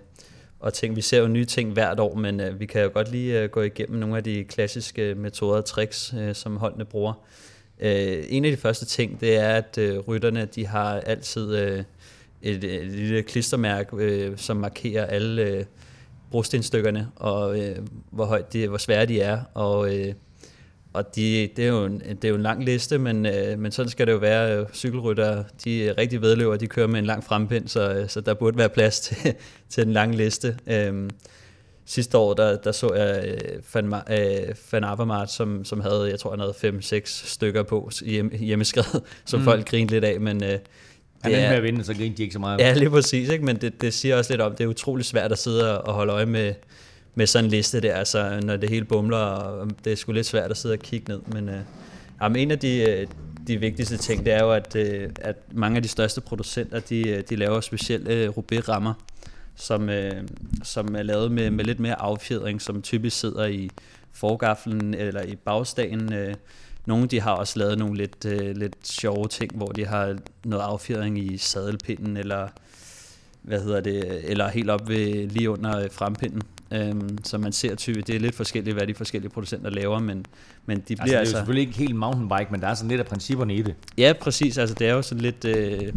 [0.61, 0.97] og ting.
[0.97, 3.51] Vi ser jo nye ting hvert år, men øh, vi kan jo godt lige øh,
[3.51, 7.13] gå igennem nogle af de klassiske metoder og tricks, øh, som holdene bruger.
[7.81, 11.85] Øh, en af de første ting, det er, at øh, rytterne de har altid øh,
[12.43, 15.65] et, øh, et lille klistermærke, øh, som markerer alle øh,
[16.31, 17.77] brostenstykkerne, og øh,
[18.11, 20.15] hvor, højt de, hvor svære de er, og øh,
[20.93, 23.73] og de, det, er jo en, det er jo en lang liste, men, øh, men
[23.73, 24.67] sådan skal det jo være.
[24.75, 28.59] Cykelrytter, de er rigtig vedløber, de kører med en lang frempind, så, så der burde
[28.59, 29.35] være plads til,
[29.69, 30.57] til en lang liste.
[30.67, 31.11] Øhm,
[31.87, 36.19] sidste år, der, der så jeg øh, Van, øh, Van Avermaet, som, som havde, jeg
[36.19, 39.45] tror, han havde 5-6 stykker på hjem, hjemmeskrevet, som mm.
[39.45, 40.45] folk grinede lidt af, men...
[40.45, 40.59] Øh,
[41.23, 42.61] han er med at vinde, så griner de ikke så meget.
[42.61, 43.45] Ja, lige præcis, ikke?
[43.45, 46.13] men det, det siger også lidt om, det er utrolig svært at sidde og holde
[46.13, 46.55] øje med,
[47.15, 50.27] med sådan en liste der, altså når det hele bumler, og det er sgu lidt
[50.27, 51.61] svært at sidde og kigge ned, men øh,
[52.23, 53.07] jamen, en af de, øh,
[53.47, 57.09] de vigtigste ting, det er jo, at, øh, at mange af de største producenter, de,
[57.09, 58.93] øh, de laver specielle øh, rubé-rammer,
[59.57, 60.23] som, øh,
[60.65, 63.71] som er lavet med, med lidt mere affjedring, som typisk sidder i
[64.13, 66.13] forgaflen eller i bagstagen.
[66.13, 66.35] Øh,
[66.87, 70.65] nogle de har også lavet nogle lidt, øh, lidt sjove ting, hvor de har noget
[70.65, 72.49] affjedring i sadelpinden, eller
[73.43, 76.43] hvad hedder det, eller helt op ved lige under øh, frempinden.
[76.73, 80.27] Øhm, så man ser typisk, det er lidt forskelligt, hvad de forskellige producenter laver, men,
[80.67, 81.07] men de bliver altså...
[81.07, 83.63] Det er altså, selvfølgelig ikke helt mountainbike, men der er sådan lidt af principperne i
[83.63, 83.75] det.
[83.99, 84.59] Ja, præcis.
[84.59, 85.45] Altså det er jo sådan lidt...
[85.45, 85.93] Øh,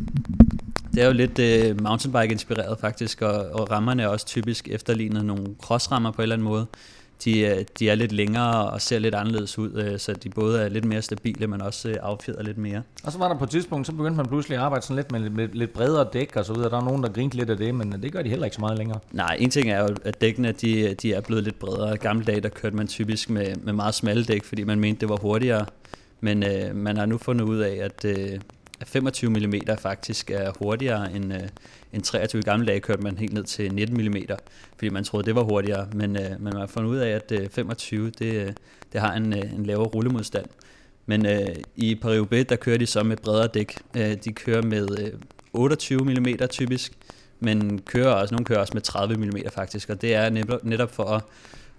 [0.94, 5.46] det er jo lidt øh, mountainbike-inspireret faktisk, og, og rammerne er også typisk efterlignet nogle
[5.62, 6.66] crossrammer på en eller anden måde
[7.26, 10.62] de, øh, de er lidt længere og ser lidt anderledes ud, øh, så de både
[10.62, 12.82] er lidt mere stabile, men også øh, affjeder lidt mere.
[13.04, 15.12] Og så var der på et tidspunkt, så begyndte man pludselig at arbejde sådan lidt
[15.12, 16.70] med lidt, lidt bredere dæk og så videre.
[16.70, 18.62] Der er nogen, der grinte lidt af det, men det gør de heller ikke så
[18.62, 19.00] meget længere.
[19.12, 21.98] Nej, en ting er jo, at dækkene de, de er blevet lidt bredere.
[21.98, 25.10] Gamle dage, der kørte man typisk med, med meget smalle dæk, fordi man mente, det
[25.10, 25.66] var hurtigere.
[26.22, 28.40] Men øh, man har nu fundet ud af, at, øh,
[28.80, 31.40] at 25 mm faktisk er hurtigere end, øh,
[31.94, 34.16] en 23 gammel gamle kørte man helt ned til 19 mm,
[34.76, 35.88] fordi man troede, det var hurtigere.
[35.94, 38.52] Men, øh, men man har fundet ud af, at øh, 25 det, øh,
[38.94, 40.46] det har en, øh, en lavere rullemodstand.
[41.06, 43.78] Men øh, i Paris der kører de så med bredere dæk.
[43.98, 45.12] Øh, de kører med øh,
[45.54, 46.94] 28 mm typisk,
[47.40, 50.92] men kører også, nogle kører også med 30 mm faktisk, og det er netop, netop
[50.96, 51.24] for at,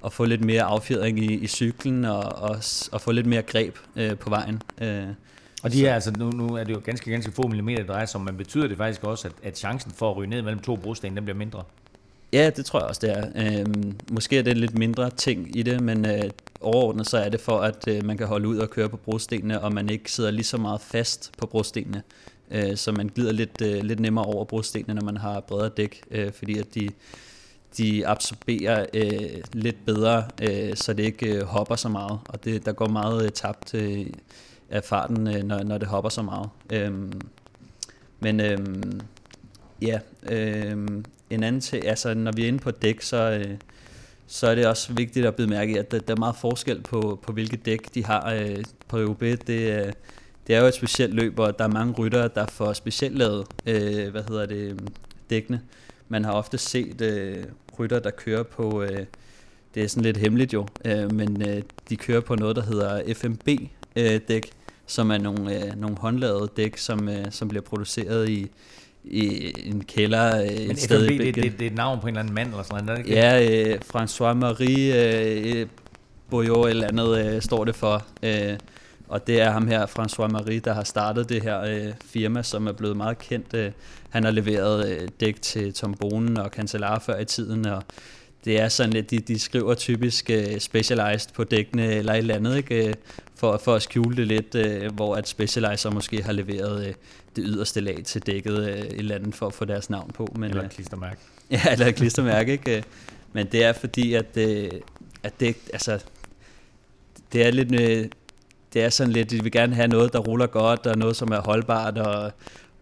[0.04, 2.56] at få lidt mere affjedring i, i cyklen og, og,
[2.92, 4.62] og få lidt mere greb øh, på vejen.
[4.80, 5.06] Øh,
[5.64, 8.06] og de er altså, nu, nu er det jo ganske, ganske få millimeter, der drejer
[8.06, 10.62] sig om, men betyder det faktisk også, at, at chancen for at ryge ned mellem
[10.62, 11.62] to brosten, den bliver mindre?
[12.32, 13.60] Ja, det tror jeg også, det er.
[13.60, 17.40] Øhm, måske er det lidt mindre ting i det, men øh, overordnet så er det
[17.40, 20.30] for, at øh, man kan holde ud og køre på brostenene, og man ikke sidder
[20.30, 22.02] lige så meget fast på brostenene,
[22.50, 26.02] øh, så man glider lidt, øh, lidt nemmere over brostenene, når man har bredere dæk,
[26.10, 26.88] øh, fordi at de,
[27.78, 32.66] de absorberer øh, lidt bedre, øh, så det ikke øh, hopper så meget, og det,
[32.66, 34.06] der går meget øh, tabt øh,
[34.70, 36.48] af farten, øh, når, når det hopper så meget.
[36.72, 37.20] Øhm,
[38.20, 39.00] men øhm,
[39.82, 39.98] ja,
[40.30, 43.56] øhm, en anden ting, altså når vi er inde på dæk, så, øh,
[44.26, 47.32] så er det også vigtigt at bemærke, at der, der er meget forskel på, på
[47.32, 49.20] hvilke dæk de har øh, på UB.
[49.20, 49.92] Det, øh,
[50.46, 53.46] det er jo et specielt løb, og der er mange ryttere, der får specielt lavet,
[53.66, 54.90] øh, hvad hedder det,
[55.30, 55.60] dækkene.
[56.08, 57.44] Man har ofte set øh,
[57.78, 59.06] rytter, der kører på, øh,
[59.74, 63.14] det er sådan lidt hemmeligt jo, øh, men øh, de kører på noget, der hedder
[63.14, 63.48] FMB
[63.96, 64.50] øh, dæk,
[64.86, 68.50] som er nogle, øh, nogle håndlavede dæk, som, øh, som bliver produceret i,
[69.04, 72.08] i en kælder øh, et sted i det, det, det, er et navn på en
[72.08, 73.08] eller anden mand eller sådan noget?
[73.08, 75.66] Ja, øh, François-Marie øh,
[76.30, 78.06] Boyot eller andet øh, står det for.
[78.22, 78.58] Øh,
[79.08, 82.72] og det er ham her, François-Marie, der har startet det her øh, firma, som er
[82.72, 83.54] blevet meget kendt.
[83.54, 83.72] Øh,
[84.10, 87.82] han har leveret øh, dæk til Tom Bonen og Cancellara før i tiden, og
[88.44, 92.34] det er sådan lidt, de, de skriver typisk uh, specialized på dækkene eller et eller
[92.34, 92.94] andet, ikke?
[93.36, 96.94] For, for at skjule det lidt, uh, hvor at Specializer måske har leveret uh,
[97.36, 100.28] det yderste lag til dækket uh, et eller andet for at få deres navn på.
[100.36, 101.20] Men, eller et klistermærke.
[101.50, 102.84] ja, eller et klistermærke, ikke?
[103.32, 104.78] Men det er fordi, at, uh,
[105.22, 106.04] at det, altså,
[107.32, 108.10] det er lidt, uh,
[108.72, 111.28] det er sådan lidt, de vil gerne have noget, der ruller godt, og noget, som
[111.28, 112.32] er holdbart, og,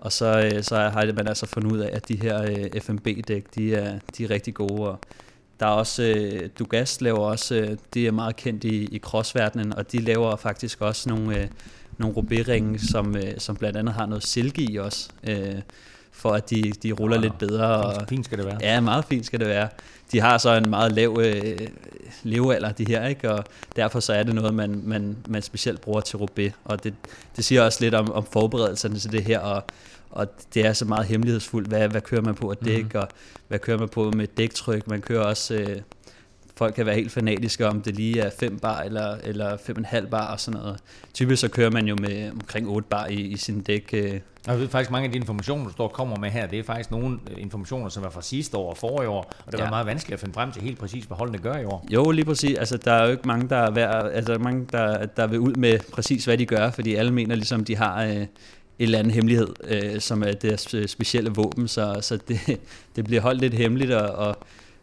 [0.00, 3.98] og så, så har man altså fundet ud af, at de her FMB-dæk, de er,
[4.18, 4.98] de er rigtig gode, og
[5.62, 9.74] der er også, øh, Dugas laver også, øh, det er meget kendt i, i crossverdenen,
[9.74, 11.48] og de laver faktisk også nogle, øh,
[11.98, 15.08] nogle roubaix som, øh, som blandt andet har noget silke i også.
[15.24, 15.54] Øh,
[16.12, 17.66] for at de, de ruller lidt bedre.
[17.66, 18.58] Og, Fint skal det være.
[18.60, 19.68] Ja, meget fint skal det være.
[20.12, 21.58] De har så en meget lav øh,
[22.22, 23.30] levealder, de her, ikke?
[23.30, 23.44] og
[23.76, 26.52] derfor så er det noget, man, man, man specielt bruger til Roubaix.
[26.64, 26.94] Og det,
[27.36, 29.64] det siger også lidt om, om forberedelserne til det her, og,
[30.12, 31.68] og det er så meget hemmelighedsfuldt.
[31.68, 33.00] Hvad, hvad kører man på af dæk, mm-hmm.
[33.00, 33.08] og
[33.48, 34.86] hvad kører man på med dæktryk?
[34.88, 35.54] Man kører også...
[35.54, 35.76] Øh,
[36.56, 40.32] folk kan være helt fanatiske om det lige er 5 bar eller, eller 5,5 bar
[40.32, 40.78] og sådan noget.
[41.14, 43.90] Typisk så kører man jo med omkring 8 bar i, i sin dæk.
[43.92, 44.20] Øh.
[44.46, 46.62] Jeg ved faktisk, mange af de informationer, du står og kommer med her, det er
[46.64, 49.64] faktisk nogle øh, informationer, som er fra sidste år og forrige år, og det var
[49.64, 49.70] Ja.
[49.70, 51.86] meget vanskeligt at finde frem til helt præcis, hvad holdene gør i år.
[51.90, 52.58] Jo, lige præcis.
[52.58, 55.26] Altså, der er jo ikke mange, der, er værd, altså, der, er mange der, der
[55.26, 58.26] vil ud med præcis, hvad de gør, fordi alle mener ligesom, de har øh,
[58.78, 62.40] eller anden hemmelighed, øh, som er deres øh, specielle våben, så, så det,
[62.96, 64.36] det bliver holdt lidt hemmeligt, og, og,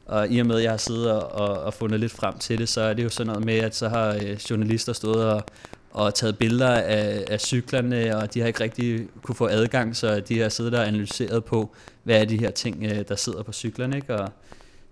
[0.05, 2.59] og i og med, at jeg har siddet og, og, og fundet lidt frem til
[2.59, 5.43] det, så er det jo sådan noget med, at så har øh, journalister stået og,
[5.91, 10.19] og taget billeder af, af cyklerne, og de har ikke rigtig kunne få adgang, så
[10.19, 13.53] de har siddet og analyseret på, hvad er de her ting, øh, der sidder på
[13.53, 14.15] cyklerne, ikke?
[14.15, 14.29] Og,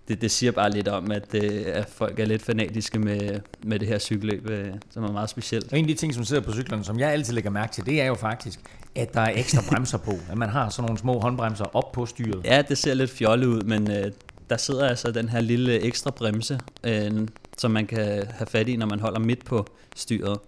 [0.08, 3.78] det, det siger bare lidt om, at, øh, at folk er lidt fanatiske med, med
[3.78, 5.72] det her cykelløb, øh, som er meget specielt.
[5.72, 7.86] Og en af de ting, som sidder på cyklerne, som jeg altid lægger mærke til,
[7.86, 8.60] det er jo faktisk,
[8.98, 10.12] at der er ekstra bremser på.
[10.30, 12.40] At man har sådan nogle små håndbremser op på styret.
[12.44, 14.12] Ja, det ser lidt fjollet ud, men øh,
[14.50, 18.76] der sidder altså den her lille ekstra bremse, øh, som man kan have fat i,
[18.76, 20.38] når man holder midt på styret.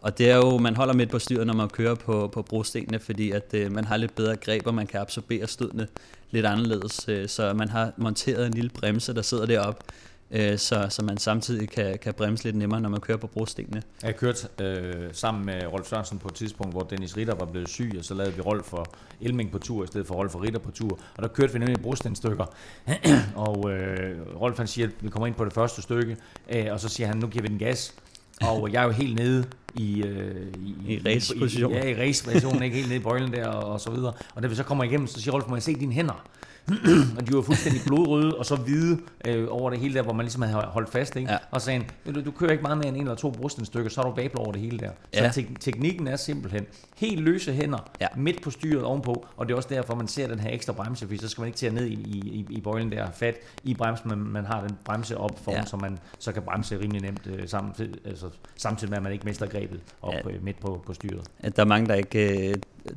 [0.00, 2.98] Og det er jo, man holder midt på styret, når man kører på, på brostenene,
[2.98, 5.86] fordi at øh, man har lidt bedre greb, og man kan absorbere stødene
[6.30, 7.08] lidt anderledes.
[7.08, 9.84] Øh, så man har monteret en lille bremse, der sidder deroppe,
[10.34, 13.82] øh, så, så man samtidig kan, kan bremse lidt nemmere, når man kører på brostenene.
[14.02, 17.68] Jeg kørte øh, sammen med Rolf Sørensen på et tidspunkt, hvor Dennis Ritter var blevet
[17.68, 18.86] syg, og så lavede vi Rolf for
[19.20, 20.98] Elming på tur, i stedet for Rolf for Ritter på tur.
[21.16, 22.44] Og der kørte vi nemlig brostenstykker.
[23.46, 26.16] og øh, Rolf han siger, at vi kommer ind på det første stykke,
[26.48, 27.94] øh, og så siger han, nu giver vi den gas.
[28.40, 29.44] Og jeg er jo helt nede
[29.74, 30.02] i...
[30.02, 30.46] Øh,
[30.88, 31.72] I raceposition.
[31.72, 34.12] Ja, i raceposition, ikke helt nede i bøjlen der, og, og så videre.
[34.34, 36.24] Og da vi så kommer igennem, så siger Rolf, må jeg se dine hænder?
[37.18, 40.24] og de var fuldstændig blodrøde og så hvide øh, over det hele der, hvor man
[40.24, 41.16] ligesom havde holdt fast.
[41.16, 41.30] Ikke?
[41.32, 41.38] Ja.
[41.50, 43.90] Og sagde han, "Ved du, du kører ikke meget mere end en eller to brustensstykker,
[43.90, 44.90] så har du vabler over det hele der.
[45.14, 45.28] Så Ja.
[45.30, 48.06] tek- teknikken er simpelthen helt løse hænder, Ja.
[48.16, 51.06] midt på styret ovenpå, og det er også derfor, man ser den her ekstra bremse,
[51.06, 53.74] fordi så skal man ikke til at ned i, i, i, bøjlen der, fat i
[53.74, 55.64] bremsen, men man har den bremse op foran, Ja.
[55.64, 58.26] så man så kan bremse rimelig nemt øh, samtidig, altså,
[58.56, 60.30] samtidig med, at man ikke mister grebet op Ja.
[60.30, 61.20] øh, midt på, på styret.
[61.40, 62.54] at der er mange, der ikke øh,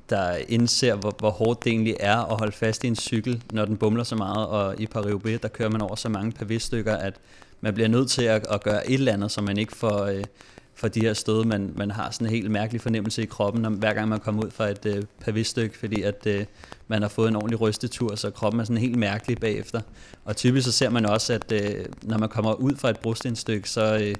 [0.09, 3.65] der indser, hvor, hvor hårdt det egentlig er at holde fast i en cykel, når
[3.65, 7.13] den bumler så meget, og i Paris-Roubaix, der kører man over så mange pavé-stykker, at
[7.61, 10.23] man bliver nødt til at, at gøre et eller andet, så man ikke får, øh,
[10.77, 11.45] får de her stød.
[11.45, 14.45] Man, man har sådan en helt mærkelig fornemmelse i kroppen, når, hver gang man kommer
[14.45, 16.45] ud fra et øh, pavé-stykke, fordi at øh,
[16.87, 19.81] man har fået en ordentlig rystetur, så kroppen er sådan helt mærkelig bagefter.
[20.25, 23.69] Og typisk så ser man også, at øh, når man kommer ud fra et brostenstykke,
[23.69, 23.97] så...
[24.03, 24.15] Øh,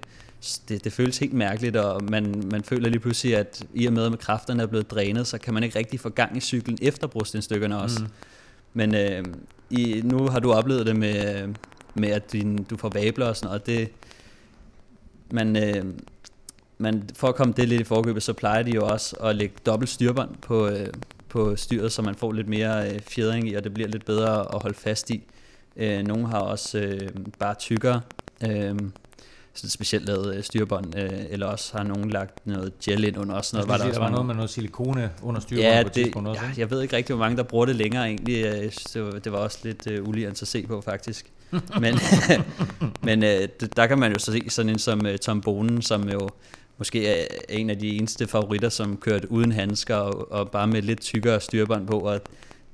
[0.70, 4.06] det, det føles helt mærkeligt, og man, man føler lige pludselig, at i og med,
[4.06, 7.08] at kræfterne er blevet drænet, så kan man ikke rigtig få gang i cyklen efter
[7.08, 8.00] brostenstykkerne også.
[8.00, 8.10] Mm.
[8.74, 9.26] Men øh,
[9.70, 11.48] i, nu har du oplevet det med,
[11.94, 13.90] med at din, du får vabler og sådan noget, og det,
[15.32, 15.86] man, øh,
[16.78, 19.56] man, for at komme det lidt i forkøbet, så plejer de jo også at lægge
[19.66, 20.88] dobbelt styrbånd på, øh,
[21.30, 24.56] på styret, så man får lidt mere øh, fjedring i, og det bliver lidt bedre
[24.56, 25.24] at holde fast i.
[25.76, 27.10] Øh, nogle har også øh,
[27.40, 28.02] bare tykkere,
[28.44, 28.76] øh,
[29.54, 33.36] sådan specielt lavet øh, styrbånd, øh, eller også har nogen lagt noget gel ind under
[33.36, 33.56] også.
[33.56, 35.96] Noget, var der, også der var noget med noget silikone under styret Ja, på et
[35.96, 36.42] det, også.
[36.42, 38.44] ja, jeg ved ikke rigtig, hvor mange der bruger det længere egentlig.
[38.44, 41.32] Jeg synes, Det var, også lidt uh, uligent at se på, faktisk.
[41.82, 42.00] men
[43.08, 46.10] men uh, der kan man jo så se sådan en som uh, Tom Bonen, som
[46.10, 46.30] jo
[46.78, 50.82] måske er en af de eneste favoritter, som kørte uden handsker og, og bare med
[50.82, 52.22] lidt tykkere styrbånd på, og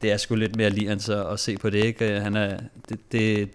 [0.02, 2.16] det er sgu lidt mere ligerens at, at se på det, ikke?
[2.16, 3.50] Øh, han er, det, det,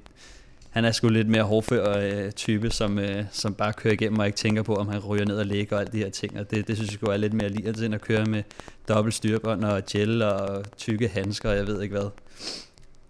[0.70, 4.26] han er sgu lidt mere hårdfør øh, type, som, øh, som bare kører igennem og
[4.26, 6.38] ikke tænker på, om han ryger ned og ligger og alt de her ting.
[6.38, 8.42] Og det, det synes jeg sgu er lidt mere ligerens end at køre med
[8.88, 12.10] dobbelt styrbånd og gel og tykke handsker og jeg ved ikke hvad.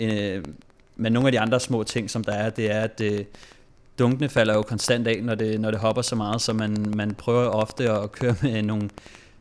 [0.00, 0.44] Øh,
[0.96, 3.24] men nogle af de andre små ting, som der er, det er, at øh,
[3.98, 7.14] dunkene falder jo konstant af, når det, når det hopper så meget, så man, man
[7.14, 8.90] prøver ofte at køre med nogle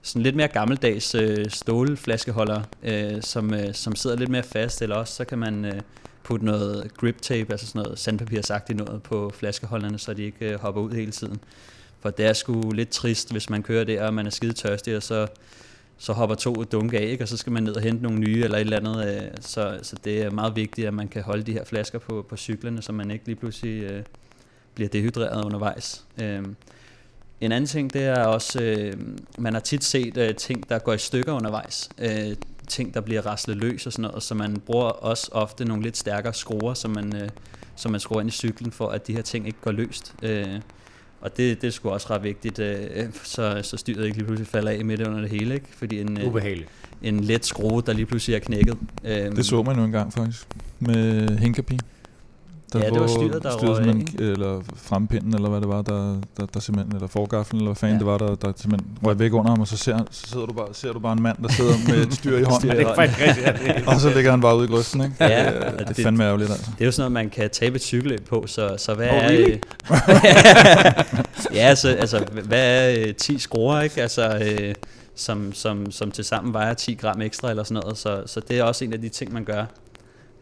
[0.02, 4.96] sådan lidt mere gammeldags øh, stålflaskeholder, øh, som, øh, som sidder lidt mere fast, eller
[4.96, 5.82] også så kan man øh,
[6.24, 10.60] putte noget grip tape, altså sådan noget sandpapirsagtigt noget på flaskeholderne, så de ikke øh,
[10.60, 11.40] hopper ud hele tiden.
[12.00, 14.98] For det er sgu lidt trist, hvis man kører der, og man er skide tørstig,
[14.98, 15.28] og så,
[15.98, 17.24] så hopper to dunke af, ikke?
[17.24, 19.16] og så skal man ned og hente nogle nye eller et eller andet.
[19.16, 22.26] Øh, så, så det er meget vigtigt, at man kan holde de her flasker på,
[22.30, 24.04] på cyklerne, så man ikke lige pludselig øh,
[24.78, 26.04] bliver dehydreret undervejs.
[26.22, 26.42] Øh,
[27.42, 28.94] en anden ting, det er også, øh,
[29.38, 31.90] man har tit set øh, ting, der går i stykker undervejs.
[32.00, 32.36] Øh,
[32.68, 35.98] ting, der bliver raslet løs og sådan noget, så man bruger også ofte nogle lidt
[35.98, 37.30] stærkere skruer, som man, øh,
[37.76, 40.14] som man skruer ind i cyklen, for at de her ting ikke går løst.
[40.24, 40.48] Øh,
[41.22, 44.48] Og det, det er sgu også ret vigtigt, øh, så, så styret ikke lige pludselig
[44.48, 45.66] falder af midt under det hele, ikke?
[45.78, 46.70] Fordi en, øh, Ubehageligt.
[47.04, 48.78] en let skrue, der lige pludselig er knækket.
[49.04, 50.48] Øhm, Det så man jo engang faktisk,
[50.80, 51.80] med Hinkapi.
[52.74, 53.86] Ja, det var styret, der styret
[54.20, 57.76] røg eller frempinden, eller hvad det var, der, der, der simpelthen, eller forgaflen, eller hvad
[57.76, 58.00] fanden Ja.
[58.00, 60.54] det var, der, der simpelthen røg væk under ham, og så, ser, så sidder du
[60.54, 62.96] bare, ser du bare en mand, der sidder med et styr i hånden, Det er
[62.96, 63.48] faktisk rigtigt.
[63.48, 65.14] Er og så ligger han bare ude i grøften, ikke?
[65.20, 66.72] Ja, det, er- det er fandme ærgerligt, altså.
[66.72, 69.16] Det er jo sådan noget, man kan tabe et cykelløb på, så, så hvad Oh,
[69.16, 69.22] er...
[69.28, 69.58] really?
[71.58, 74.02] ja, altså, altså, hvad er øh, 10 skruer, ikke?
[74.02, 74.76] Altså, øh,
[75.16, 78.60] som, som, som til sammen vejer 10 gram ekstra eller sådan noget, så, så det
[78.60, 79.66] er også en af de ting, man gør.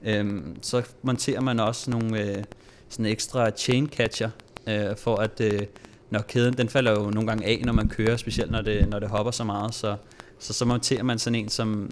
[0.06, 2.44] Øhm, så monterer man også nogle øh,
[2.90, 4.30] sådan ekstra chain catcher,
[4.68, 5.62] øh, for at øh,
[6.10, 9.00] når kæden, den falder jo nogle gange af, når man kører, specielt når det, når
[9.00, 9.96] det hopper så meget, så,
[10.40, 11.90] så, så monterer man sådan en, som,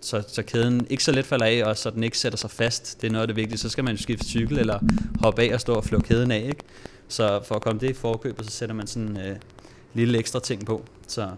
[0.00, 3.00] så, så kæden ikke så let falder af, og så den ikke sætter sig fast.
[3.00, 3.58] Det er noget af det vigtige.
[3.58, 4.78] Så skal man jo skifte cykel, eller
[5.20, 6.64] hoppe af og stå og flå kæden af, ikke?
[7.08, 9.36] Så for at komme det i forkøbet, så sætter man sådan en øh,
[9.94, 10.84] lille ekstra ting på.
[11.08, 11.30] Så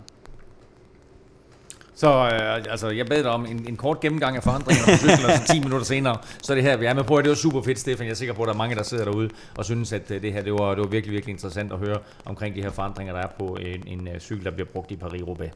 [1.95, 5.31] så øh, altså, jeg bad dig om en, en kort gennemgang af forandringerne på cyklen,
[5.31, 7.21] og så 10 minutter senere, så er det her, vi er med på.
[7.21, 8.07] Det var super fedt, Stefan.
[8.07, 10.23] Jeg er sikker på, at der er mange, der sidder derude og synes, at øh,
[10.23, 13.15] det her det var, det var virkelig, virkelig interessant at høre omkring de her forandringer,
[13.15, 15.51] der er på en, en øh, cykel, der bliver brugt i Paris-Roubaix.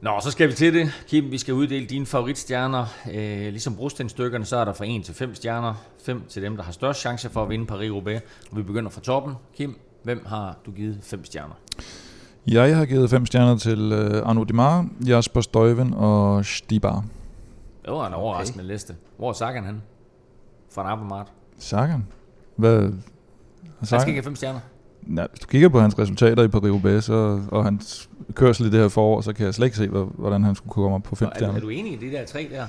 [0.00, 0.92] Nå, så skal vi til det.
[1.08, 2.86] Kim, vi skal uddele dine favoritstjerner.
[3.12, 5.74] Øh, ligesom brostenstykkerne, så er der fra 1 til 5 stjerner.
[6.04, 8.20] 5 til dem, der har størst chance for at vinde Paris-Roubaix.
[8.52, 9.34] Vi begynder fra toppen.
[9.56, 11.54] Kim, hvem har du givet 5 stjerner?
[12.46, 17.04] Jeg har givet fem stjerner til uh, Arnaud Dimar, Jasper Stuyven og Stibar.
[17.84, 18.94] Det var en overraskende liste.
[19.18, 19.82] Hvor er Sagan han?
[20.74, 21.32] Fra Abermart.
[21.58, 22.06] Sagan?
[22.56, 22.80] Hvad?
[23.78, 24.60] Han skal ikke have 5 stjerner.
[25.16, 28.80] Ja, hvis du kigger på hans resultater i Paris-Roubaix så, og hans kørsel i det
[28.80, 31.02] her forår, så kan jeg slet ikke se, hvor- hvordan han skulle kunne komme op
[31.02, 31.56] på fem Er, stjerner.
[31.56, 32.66] er du enig i de der tre der?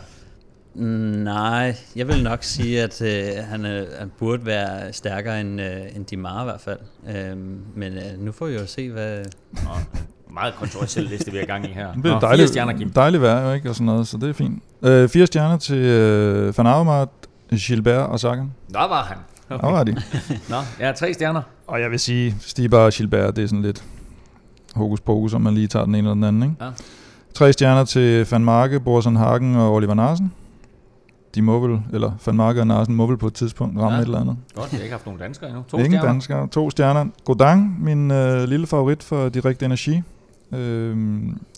[0.83, 5.95] Nej, jeg vil nok sige, at øh, han, øh, han burde være stærkere end, øh,
[5.95, 6.79] end Dimar i hvert fald.
[7.15, 9.17] Øhm, men øh, nu får vi jo se, hvad...
[9.51, 9.69] Nå,
[10.33, 11.93] meget kontroversiel liste, vi er i gang i her.
[11.93, 12.89] Det er dejligt, fire stjerner, Kim.
[12.89, 13.69] dejligt vejr, jo ikke?
[13.69, 14.63] Og sådan noget, så det er fint.
[14.81, 17.09] Øh, fire stjerner til øh, Van Avermaet,
[17.51, 18.53] Gilbert og Sagan.
[18.73, 19.17] Der var han.
[19.49, 19.67] Okay.
[19.67, 19.91] Der var de.
[20.49, 21.41] Nå, jeg har tre stjerner.
[21.67, 23.83] Og jeg vil sige, Stibar og Gilbert, det er sådan lidt
[24.75, 26.43] hokus pokus, om man lige tager den ene eller den anden.
[26.43, 26.55] Ikke?
[26.61, 26.69] Ja.
[27.33, 30.31] Tre stjerner til Van Marke, Borsen Hagen og Oliver Narsen.
[31.35, 34.01] De må vel, eller Van Marke og Narsen må vel på et tidspunkt ramme Ja.
[34.01, 34.37] et eller andet.
[34.55, 35.63] Godt, jeg har ikke haft nogen danskere endnu.
[35.67, 36.07] To Ingen stjerner.
[36.11, 36.47] danskere.
[36.47, 37.05] To stjerner.
[37.25, 40.01] Godang, min øh, lille favorit for Direkte Energi.
[40.51, 40.97] Øh,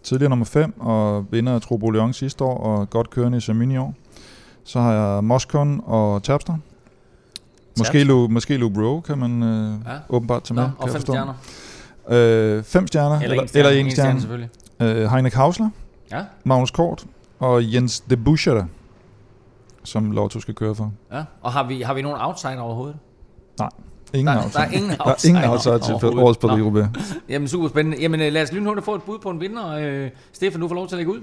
[0.03, 3.73] tidligere nummer 5 og vinder af Trobo Lyon sidste år og godt kørende i Samini
[3.73, 3.93] i år.
[4.63, 6.57] Så har jeg Moscon og Terpstra.
[7.77, 8.03] Måske?
[8.03, 9.91] Lu, måske Luke Rowe kan man øh, Ja.
[10.09, 10.69] åbenbart tage Nå, med.
[10.77, 11.33] og kan jeg fem stjerner.
[12.57, 13.67] Øh, fem stjerner, Eller, en stjerne.
[13.69, 14.49] eller en En stjerne, stjerne.
[14.79, 15.03] selvfølgelig.
[15.03, 15.69] Øh, Heinek Hausler,
[16.11, 17.05] Ja, Magnus Kort
[17.39, 18.67] og Jens de Buschere,
[19.87, 20.91] som Lotto skal køre for.
[21.13, 21.23] ja.
[21.41, 22.97] Og har vi, har vi nogen outsider overhovedet?
[24.13, 24.63] Ingen Der, der outsider.
[24.63, 27.15] er ingen Der outsider, er ingen outsider til årets Nå, Paris-Roubaix.
[27.29, 27.97] Jamen, super spændende.
[28.01, 29.69] Jamen, øh, lad os lynhurtigt få et bud på en vinder.
[29.79, 31.19] Øh, Stefan, du får lov til at lægge ud.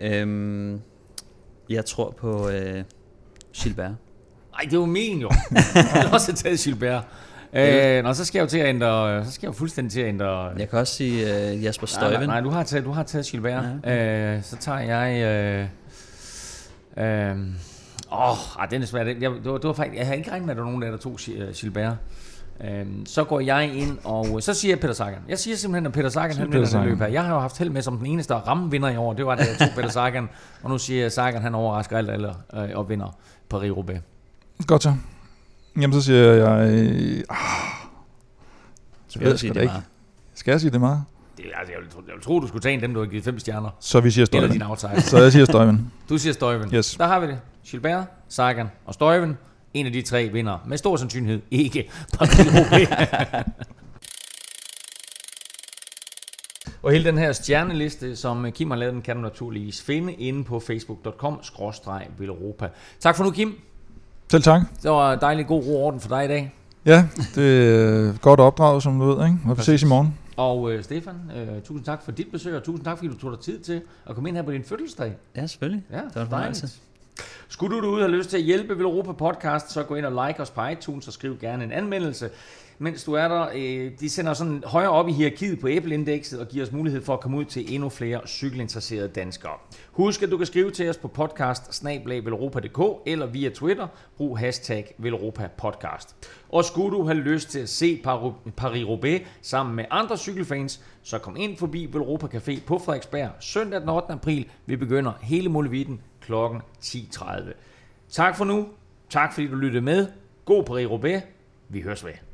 [0.00, 0.80] Øhm,
[1.70, 2.84] jeg tror på øh,
[3.54, 3.90] Gilbert.
[4.52, 5.30] Nej, det var min jo.
[5.74, 7.02] jeg har også taget Gilbert.
[7.52, 10.00] Øh, nå, så skal jeg jo til at ændre, så skal jeg jo fuldstændig til
[10.00, 10.44] at ændre...
[10.58, 12.28] Jeg kan også sige øh, Jasper nej, nej, Stuyven.
[12.28, 13.64] nej, du har taget, du har taget Gilbert.
[13.84, 14.34] Ja.
[14.36, 15.22] Øh, så tager jeg...
[15.22, 15.66] Øh,
[16.96, 17.38] øh,
[18.12, 19.04] åh, ah, den er svær.
[19.04, 20.70] Den- Jeg, det var, det var faktisk, jeg havde ikke regnet med, at der var
[20.70, 21.96] nogen af der tog øh, Gilbert.
[22.64, 25.18] Øhm, så går jeg ind, og så siger jeg Peter Sagan.
[25.28, 27.06] Jeg siger simpelthen, at Peter Sagan han vinder den løb her.
[27.06, 29.12] Jeg har jo haft held med som den eneste at ramme vinder i år.
[29.12, 30.28] Det var da jeg tog Peter Sagan.
[30.62, 33.16] Og nu siger jeg, Sagan han overrasker alt alle øh, og vinder
[33.54, 33.98] Paris-Roubaix.
[34.66, 34.94] Godt så.
[35.80, 36.70] Jamen, så siger jeg...
[36.70, 37.36] Øh, ah,
[39.08, 39.74] Så ved jeg sgu da ikke.
[40.34, 41.04] Skal jeg sige det meget?
[41.42, 43.24] Det, altså, jeg, vil, jeg vil tro, du skulle tage en dem, du har givet
[43.24, 43.68] fem stjerner.
[43.80, 44.52] Så vi siger Eller Støjven.
[44.52, 45.00] din outsider.
[45.00, 45.92] Så jeg siger Støjven.
[46.08, 46.74] Du siger Støjven.
[46.74, 46.94] Yes.
[46.98, 47.38] Der har vi det.
[47.66, 49.38] Gilbert, Sagan og Støjven.
[49.74, 52.88] En af de tre vinder med stor sandsynlighed ikke Paris-Roubaix.
[56.82, 60.44] Og hele den her stjerneliste, som Kim har lavet, den kan du naturligvis finde inde
[60.44, 62.68] på facebook.com-villeuropa.
[63.00, 63.54] Tak for nu, Kim.
[64.30, 64.60] Selv tak.
[64.82, 66.54] Det var dejlig god ro orden for dig i dag.
[66.86, 69.38] Ja, det er godt opdraget, som du ved, ikke?
[69.48, 70.14] Og vi ses i morgen.
[70.40, 73.32] Og øh, Stefan, øh, tusind tak for dit besøg, og tusind tak, fordi du tog
[73.32, 75.16] dig tid til at komme ind her på din fødselsdag.
[75.36, 75.84] Ja, selvfølgelig.
[75.90, 76.54] Ja, det var en.
[77.52, 80.26] Skulle du derude have lyst til at hjælpe Vil Europa Podcast, så gå ind og
[80.26, 82.30] like os på iTunes og skriv gerne en anmeldelse.
[82.78, 86.48] Mens du er der, øh, de sender sådan højere op i hierarkiet på Apple-indekset og
[86.48, 89.52] giver os mulighed for at komme ud til endnu flere cykelinteresserede danskere.
[89.92, 91.84] Husk, at du kan skrive til os på podcast
[93.06, 93.86] eller via Twitter.
[94.16, 94.94] Brug hashtag
[95.56, 96.16] Podcast.
[96.48, 98.02] Og skulle du have lyst til at se
[98.60, 103.88] Paris-Roubaix sammen med andre cykelfans, så kom ind forbi Velropa Café på Frederiksberg søndag den
[103.88, 104.12] 8.
[104.12, 104.46] april.
[104.66, 106.32] Vi begynder hele muligheden kl.
[106.32, 107.52] 10.30.
[108.08, 108.68] Tak for nu.
[109.10, 110.06] Tak fordi du lyttede med.
[110.44, 111.20] God God Paris-Roubaix.
[111.68, 112.29] Vi høres ved.